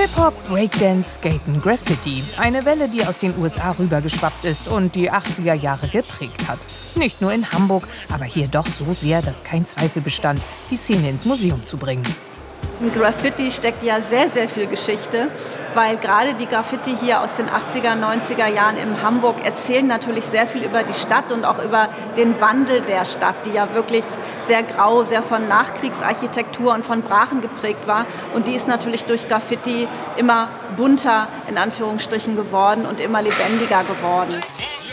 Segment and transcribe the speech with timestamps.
[0.00, 2.22] Hip-Hop, Breakdance, Skaten, Graffiti.
[2.36, 6.60] Eine Welle, die aus den USA rübergeschwappt ist und die 80er Jahre geprägt hat.
[6.94, 10.40] Nicht nur in Hamburg, aber hier doch so sehr, dass kein Zweifel bestand,
[10.70, 12.06] die Szene ins Museum zu bringen.
[12.80, 15.30] Im Graffiti steckt ja sehr, sehr viel Geschichte,
[15.74, 20.46] weil gerade die Graffiti hier aus den 80er, 90er Jahren in Hamburg erzählen natürlich sehr
[20.46, 24.04] viel über die Stadt und auch über den Wandel der Stadt, die ja wirklich
[24.38, 28.06] sehr grau, sehr von Nachkriegsarchitektur und von Brachen geprägt war.
[28.32, 34.40] Und die ist natürlich durch Graffiti immer bunter, in Anführungsstrichen, geworden und immer lebendiger geworden.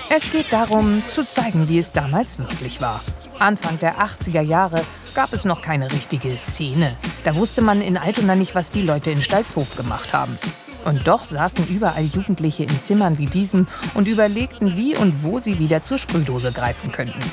[0.09, 2.99] Es geht darum, zu zeigen, wie es damals wirklich war.
[3.39, 4.81] Anfang der 80er Jahre
[5.13, 6.95] gab es noch keine richtige Szene.
[7.23, 10.37] Da wusste man in Altona nicht, was die Leute in Stalzhof gemacht haben.
[10.85, 15.59] Und doch saßen überall Jugendliche in Zimmern wie diesem und überlegten, wie und wo sie
[15.59, 17.23] wieder zur Sprühdose greifen könnten.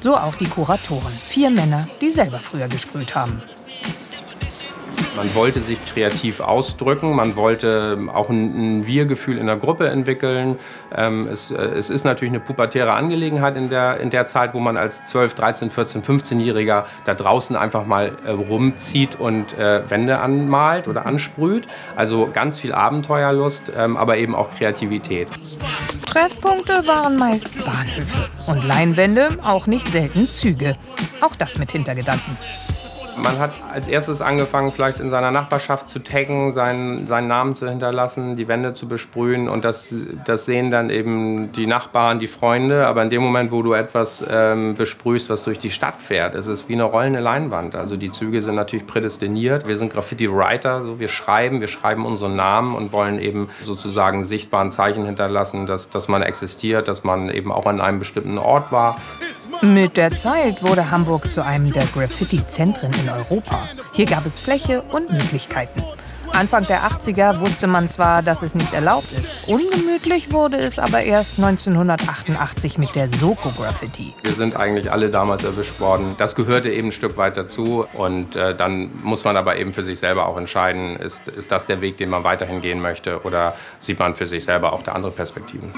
[0.00, 3.42] So auch die Kuratoren, vier Männer, die selber früher gesprüht haben.
[5.16, 10.58] Man wollte sich kreativ ausdrücken, man wollte auch ein, ein Wir-Gefühl in der Gruppe entwickeln.
[10.94, 14.60] Ähm, es, äh, es, ist natürlich eine pubertäre Angelegenheit in der, in der Zeit, wo
[14.60, 20.18] man als 12, 13, 14, 15-Jähriger da draußen einfach mal äh, rumzieht und äh, Wände
[20.18, 21.68] anmalt oder ansprüht.
[21.94, 25.28] Also ganz viel Abenteuerlust, ähm, aber eben auch Kreativität.
[26.06, 30.76] Treffpunkte waren meist Bahnhöfe und Leinwände auch nicht selten Züge.
[31.20, 32.36] Auch das mit Hintergedanken.
[33.16, 37.68] Man hat als erstes angefangen, vielleicht in seiner Nachbarschaft zu taggen, seinen, seinen Namen zu
[37.68, 39.48] hinterlassen, die Wände zu besprühen.
[39.48, 42.86] Und das, das sehen dann eben die Nachbarn, die Freunde.
[42.86, 46.48] Aber in dem Moment, wo du etwas ähm, besprühst, was durch die Stadt fährt, ist
[46.48, 47.76] es wie eine rollende Leinwand.
[47.76, 49.68] Also die Züge sind natürlich prädestiniert.
[49.68, 54.70] Wir sind Graffiti-Writer, so wir schreiben, wir schreiben unseren Namen und wollen eben sozusagen sichtbaren
[54.70, 59.00] Zeichen hinterlassen, dass, dass man existiert, dass man eben auch an einem bestimmten Ort war.
[59.64, 63.66] Mit der Zeit wurde Hamburg zu einem der Graffiti-Zentren in Europa.
[63.94, 65.82] Hier gab es Fläche und Möglichkeiten.
[66.34, 69.46] Anfang der 80er wusste man zwar, dass es nicht erlaubt ist.
[69.46, 74.12] Ungemütlich wurde es aber erst 1988 mit der Soko Graffiti.
[74.24, 76.16] Wir sind eigentlich alle damals erwischt worden.
[76.18, 77.86] Das gehörte eben ein Stück weit dazu.
[77.92, 81.66] Und äh, dann muss man aber eben für sich selber auch entscheiden, ist, ist das
[81.66, 84.90] der Weg, den man weiterhin gehen möchte oder sieht man für sich selber auch da
[84.92, 85.70] andere Perspektiven.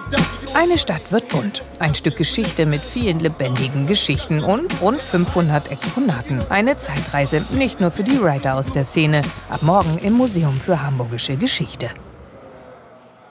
[0.54, 1.64] Eine Stadt wird bunt.
[1.80, 6.40] Ein Stück Geschichte mit vielen lebendigen Geschichten und rund 500 Exponaten.
[6.48, 9.20] Eine Zeitreise, nicht nur für die Writer aus der Szene.
[9.50, 10.14] Ab morgen im
[10.46, 11.90] Museum für Hamburgische Geschichte.